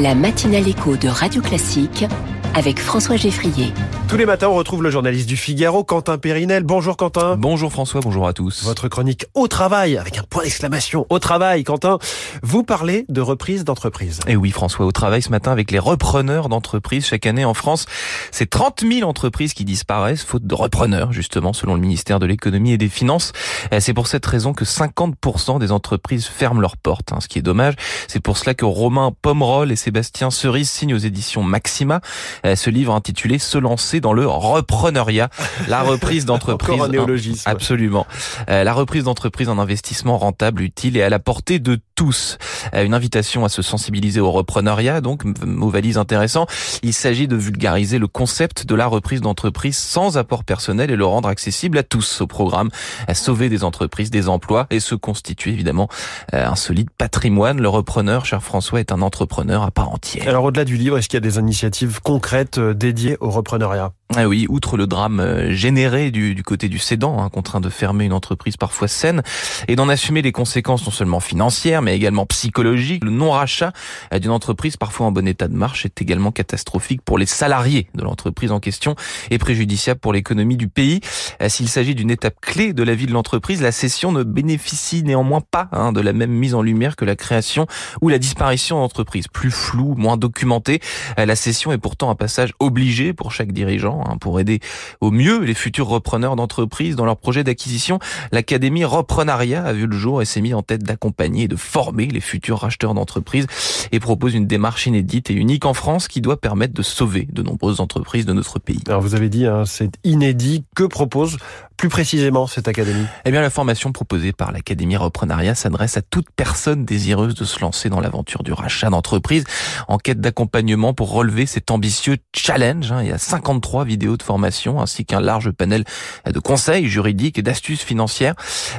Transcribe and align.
La 0.00 0.14
matinale 0.14 0.66
écho 0.66 0.96
de 0.96 1.08
Radio 1.08 1.42
Classique 1.42 2.06
avec 2.54 2.80
François 2.80 3.16
Geffrier. 3.16 3.72
Tous 4.08 4.16
les 4.16 4.26
matins, 4.26 4.48
on 4.48 4.54
retrouve 4.54 4.82
le 4.82 4.90
journaliste 4.90 5.28
du 5.28 5.36
Figaro, 5.36 5.84
Quentin 5.84 6.18
Périnel. 6.18 6.64
Bonjour 6.64 6.96
Quentin. 6.96 7.36
Bonjour 7.36 7.70
François, 7.70 8.00
bonjour 8.00 8.26
à 8.26 8.32
tous. 8.32 8.64
Votre 8.64 8.88
chronique 8.88 9.26
au 9.34 9.46
travail, 9.46 9.96
avec 9.96 10.18
un 10.18 10.24
point 10.24 10.42
d'exclamation, 10.42 11.06
au 11.10 11.20
travail, 11.20 11.62
Quentin. 11.62 11.98
Vous 12.42 12.64
parlez 12.64 13.04
de 13.08 13.20
reprise 13.20 13.64
d'entreprise. 13.64 14.18
Et 14.26 14.34
oui 14.34 14.50
François, 14.50 14.84
au 14.84 14.90
travail 14.90 15.22
ce 15.22 15.30
matin 15.30 15.52
avec 15.52 15.70
les 15.70 15.78
repreneurs 15.78 16.48
d'entreprises. 16.48 17.06
Chaque 17.06 17.26
année 17.26 17.44
en 17.44 17.54
France, 17.54 17.86
c'est 18.32 18.50
30 18.50 18.84
000 18.90 19.08
entreprises 19.08 19.54
qui 19.54 19.64
disparaissent, 19.64 20.24
faute 20.24 20.44
de 20.44 20.54
repreneurs, 20.54 21.12
justement, 21.12 21.52
selon 21.52 21.74
le 21.74 21.80
ministère 21.80 22.18
de 22.18 22.26
l'économie 22.26 22.72
et 22.72 22.78
des 22.78 22.88
finances. 22.88 23.32
C'est 23.78 23.94
pour 23.94 24.08
cette 24.08 24.26
raison 24.26 24.54
que 24.54 24.64
50% 24.64 25.60
des 25.60 25.70
entreprises 25.70 26.26
ferment 26.26 26.60
leurs 26.60 26.76
portes, 26.76 27.12
hein, 27.12 27.20
ce 27.20 27.28
qui 27.28 27.38
est 27.38 27.42
dommage. 27.42 27.74
C'est 28.08 28.20
pour 28.20 28.36
cela 28.38 28.54
que 28.54 28.64
Romain 28.64 29.12
Pomerol 29.22 29.70
et 29.70 29.76
Sébastien 29.76 30.30
Cerise 30.30 30.68
signent 30.68 30.94
aux 30.94 30.98
éditions 30.98 31.44
Maxima 31.44 32.00
ce 32.44 32.70
livre 32.70 32.94
intitulé 32.94 33.38
Se 33.38 33.58
lancer 33.58 34.00
dans 34.00 34.12
le 34.12 34.26
repreneuriat, 34.26 35.28
la 35.68 35.82
reprise 35.82 36.24
d'entreprise. 36.26 36.80
un 36.80 36.88
néologisme. 36.88 37.48
Absolument. 37.48 38.06
Euh, 38.48 38.64
la 38.64 38.72
reprise 38.72 39.04
d'entreprise 39.04 39.48
en 39.48 39.58
investissement 39.58 40.18
rentable, 40.18 40.62
utile 40.62 40.96
et 40.96 41.02
à 41.02 41.08
la 41.08 41.18
portée 41.18 41.58
de 41.58 41.78
tous. 42.00 42.38
Euh, 42.72 42.86
une 42.86 42.94
invitation 42.94 43.44
à 43.44 43.50
se 43.50 43.60
sensibiliser 43.60 44.20
au 44.20 44.30
repreneuriat, 44.30 45.02
donc 45.02 45.24
mot 45.44 45.68
valise 45.68 45.98
intéressant. 45.98 46.46
Il 46.82 46.94
s'agit 46.94 47.28
de 47.28 47.36
vulgariser 47.36 47.98
le 47.98 48.06
concept 48.06 48.64
de 48.64 48.74
la 48.74 48.86
reprise 48.86 49.20
d'entreprise 49.20 49.76
sans 49.76 50.16
apport 50.16 50.44
personnel 50.44 50.90
et 50.90 50.96
le 50.96 51.04
rendre 51.04 51.28
accessible 51.28 51.76
à 51.76 51.82
tous 51.82 52.22
au 52.22 52.26
programme. 52.26 52.70
À 53.06 53.12
sauver 53.12 53.50
des 53.50 53.64
entreprises, 53.64 54.10
des 54.10 54.30
emplois 54.30 54.66
et 54.70 54.80
se 54.80 54.94
constituer 54.94 55.50
évidemment 55.50 55.90
un 56.32 56.56
solide 56.56 56.88
patrimoine. 56.96 57.60
Le 57.60 57.68
repreneur, 57.68 58.24
cher 58.24 58.42
François, 58.42 58.80
est 58.80 58.92
un 58.92 59.02
entrepreneur 59.02 59.62
à 59.62 59.70
part 59.70 59.90
entière. 59.90 60.26
Alors 60.26 60.44
au-delà 60.44 60.64
du 60.64 60.78
livre, 60.78 60.96
est-ce 60.96 61.08
qu'il 61.08 61.18
y 61.18 61.22
a 61.24 61.28
des 61.28 61.38
initiatives 61.38 62.00
concrètes 62.00 62.58
euh, 62.58 62.74
dédiée 62.74 63.16
au 63.20 63.30
repreneuriat. 63.30 63.92
Ah 64.16 64.26
oui, 64.26 64.46
outre 64.48 64.76
le 64.76 64.88
drame 64.88 65.20
euh, 65.20 65.52
généré 65.52 66.10
du, 66.10 66.34
du 66.34 66.42
côté 66.42 66.68
du 66.68 66.80
cédant, 66.80 67.22
hein, 67.22 67.28
contraint 67.28 67.60
de 67.60 67.68
fermer 67.68 68.06
une 68.06 68.12
entreprise 68.12 68.56
parfois 68.56 68.88
saine 68.88 69.22
et 69.68 69.76
d'en 69.76 69.88
assumer 69.88 70.20
les 70.20 70.32
conséquences 70.32 70.84
non 70.84 70.90
seulement 70.90 71.20
financières 71.20 71.80
mais 71.80 71.94
également 71.94 72.26
psychologiques, 72.26 73.04
le 73.04 73.12
non-rachat 73.12 73.72
euh, 74.12 74.18
d'une 74.18 74.32
entreprise 74.32 74.76
parfois 74.76 75.06
en 75.06 75.12
bon 75.12 75.28
état 75.28 75.46
de 75.46 75.54
marche 75.54 75.86
est 75.86 76.02
également 76.02 76.32
catastrophique 76.32 77.02
pour 77.02 77.18
les 77.18 77.26
salariés 77.26 77.86
de 77.94 78.02
l'entreprise 78.02 78.50
en 78.50 78.58
question 78.58 78.96
et 79.30 79.38
préjudiciable 79.38 80.00
pour 80.00 80.12
l'économie 80.12 80.56
du 80.56 80.66
pays. 80.66 81.00
S'il 81.46 81.68
s'agit 81.68 81.94
d'une 81.94 82.10
étape 82.10 82.40
clé 82.40 82.72
de 82.72 82.82
la 82.82 82.96
vie 82.96 83.06
de 83.06 83.12
l'entreprise, 83.12 83.62
la 83.62 83.70
cession 83.70 84.10
ne 84.10 84.24
bénéficie 84.24 85.04
néanmoins 85.04 85.40
pas 85.40 85.68
hein, 85.70 85.92
de 85.92 86.00
la 86.00 86.12
même 86.12 86.32
mise 86.32 86.56
en 86.56 86.62
lumière 86.62 86.96
que 86.96 87.04
la 87.04 87.14
création 87.14 87.68
ou 88.00 88.08
la 88.08 88.18
disparition 88.18 88.80
d'entreprise. 88.80 89.28
Plus 89.28 89.52
floue, 89.52 89.94
moins 89.96 90.16
documentée, 90.16 90.80
la 91.16 91.36
cession 91.36 91.70
est 91.70 91.78
pourtant 91.78 92.10
un 92.10 92.16
passage 92.16 92.50
obligé 92.58 93.12
pour 93.12 93.30
chaque 93.30 93.52
dirigeant 93.52 93.99
hein, 94.06 94.16
pour 94.18 94.40
aider 94.40 94.60
au 95.00 95.10
mieux 95.10 95.40
les 95.40 95.54
futurs 95.54 95.88
repreneurs 95.88 96.36
d'entreprises 96.36 96.96
dans 96.96 97.04
leur 97.04 97.16
projet 97.16 97.44
d'acquisition. 97.44 97.98
L'Académie 98.32 98.84
Reprenariat 98.84 99.64
a 99.64 99.72
vu 99.72 99.86
le 99.86 99.96
jour 99.96 100.22
et 100.22 100.24
s'est 100.24 100.40
mis 100.40 100.54
en 100.54 100.62
tête 100.62 100.82
d'accompagner 100.82 101.44
et 101.44 101.48
de 101.48 101.56
former 101.56 102.06
les 102.06 102.20
futurs 102.20 102.58
racheteurs 102.58 102.94
d'entreprises 102.94 103.46
et 103.92 104.00
propose 104.00 104.34
une 104.34 104.46
démarche 104.46 104.86
inédite 104.86 105.30
et 105.30 105.34
unique 105.34 105.64
en 105.64 105.74
France 105.74 106.08
qui 106.08 106.20
doit 106.20 106.40
permettre 106.40 106.74
de 106.74 106.82
sauver 106.82 107.28
de 107.32 107.42
nombreuses 107.42 107.80
entreprises 107.80 108.26
de 108.26 108.32
notre 108.32 108.58
pays. 108.58 108.80
Alors 108.88 109.00
vous 109.00 109.14
avez 109.14 109.28
dit, 109.28 109.46
hein, 109.46 109.64
c'est 109.66 109.92
inédit. 110.04 110.64
Que 110.74 110.84
propose 110.84 111.36
plus 111.76 111.88
précisément 111.88 112.46
cette 112.46 112.68
académie? 112.68 113.06
Eh 113.24 113.30
bien, 113.30 113.40
la 113.40 113.50
formation 113.50 113.92
proposée 113.92 114.32
par 114.32 114.52
l'Académie 114.52 114.96
Reprenariat 114.96 115.54
s'adresse 115.54 115.96
à 115.96 116.02
toute 116.02 116.26
personne 116.36 116.84
désireuse 116.84 117.34
de 117.34 117.44
se 117.44 117.60
lancer 117.60 117.88
dans 117.88 118.00
l'aventure 118.00 118.42
du 118.42 118.52
rachat 118.52 118.90
d'entreprise 118.90 119.44
en 119.88 119.98
quête 119.98 120.20
d'accompagnement 120.20 120.92
pour 120.94 121.10
relever 121.12 121.46
cet 121.46 121.70
ambitieux 121.70 122.18
challenge. 122.34 122.92
Hein. 122.92 123.02
Il 123.02 123.08
y 123.08 123.12
a 123.12 123.18
53 123.18 123.84
vidéos 123.90 124.16
de 124.16 124.22
formation 124.22 124.80
ainsi 124.80 125.04
qu'un 125.04 125.20
large 125.20 125.50
panel 125.50 125.84
de 126.24 126.38
conseils 126.38 126.86
juridiques 126.86 127.38
et 127.38 127.42
d'astuces 127.42 127.82
financières. 127.82 128.34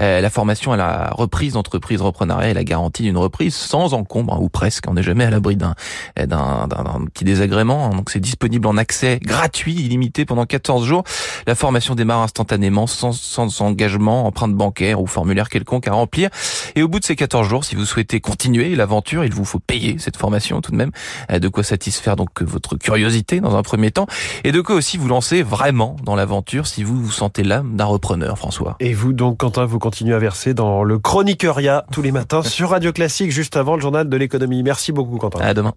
Euh, 0.00 0.20
la 0.20 0.30
formation 0.30 0.72
à 0.72 0.76
la 0.76 1.10
reprise 1.12 1.52
d'entreprise 1.52 2.00
reprenariat 2.00 2.50
est 2.50 2.54
la 2.54 2.64
garantie 2.64 3.04
d'une 3.04 3.16
reprise 3.16 3.54
sans 3.54 3.94
encombre, 3.94 4.34
hein, 4.34 4.38
ou 4.40 4.48
presque. 4.48 4.84
On 4.88 4.94
n'est 4.94 5.04
jamais 5.04 5.24
à 5.24 5.30
l'abri 5.30 5.56
d'un 5.56 5.74
d'un 6.16 7.04
petit 7.12 7.24
désagrément. 7.24 7.90
Donc 7.90 8.10
c'est 8.10 8.20
disponible 8.20 8.66
en 8.66 8.76
accès 8.76 9.20
gratuit, 9.22 9.74
illimité 9.74 10.24
pendant 10.24 10.44
14 10.44 10.84
jours. 10.84 11.04
La 11.46 11.54
formation 11.54 11.94
démarre 11.94 12.22
instantanément 12.22 12.86
sans, 12.86 13.12
sans 13.12 13.60
engagement, 13.60 14.26
empreinte 14.26 14.54
bancaire 14.54 15.00
ou 15.00 15.06
formulaire 15.06 15.48
quelconque 15.48 15.86
à 15.88 15.92
remplir. 15.92 16.30
Et 16.76 16.82
au 16.82 16.88
bout 16.88 17.00
de 17.00 17.04
ces 17.04 17.16
14 17.16 17.48
jours, 17.48 17.64
si 17.64 17.74
vous 17.74 17.86
souhaitez 17.86 18.20
continuer 18.20 18.76
l'aventure, 18.76 19.24
il 19.24 19.32
vous 19.32 19.46
faut 19.46 19.58
payer 19.58 19.96
cette 19.98 20.18
formation 20.18 20.60
tout 20.60 20.72
de 20.72 20.76
même, 20.76 20.90
euh, 21.32 21.38
de 21.38 21.48
quoi 21.48 21.62
satisfaire 21.62 22.16
donc 22.16 22.42
votre 22.42 22.76
curiosité 22.76 23.40
dans 23.40 23.56
un 23.56 23.62
premier 23.62 23.90
temps, 23.90 24.06
et 24.44 24.52
de 24.52 24.60
quoi 24.60 24.74
aussi 24.74 24.98
vous 24.98 25.08
lancer 25.08 25.42
vraiment 25.42 25.96
dans 26.04 26.14
l'aventure 26.14 26.66
si 26.66 26.84
vous 26.84 27.02
vous 27.02 27.10
sentez 27.10 27.42
l'âme 27.42 27.76
d'un 27.76 27.86
repreneur, 27.86 28.36
François. 28.36 28.76
Et 28.80 28.92
vous 28.92 29.14
donc, 29.14 29.38
Quentin, 29.38 29.64
vous 29.64 29.78
continuez 29.78 30.14
à 30.14 30.18
verser 30.18 30.52
dans 30.52 30.84
le 30.84 30.98
chroniqueuria 30.98 31.86
tous 31.90 32.02
les 32.02 32.12
matins 32.12 32.42
sur 32.42 32.70
Radio 32.70 32.92
Classique, 32.92 33.30
juste 33.30 33.56
avant 33.56 33.76
le 33.76 33.80
journal 33.80 34.08
de 34.08 34.16
l'économie. 34.16 34.62
Merci 34.62 34.92
beaucoup, 34.92 35.16
Quentin. 35.16 35.40
À 35.40 35.54
demain. 35.54 35.72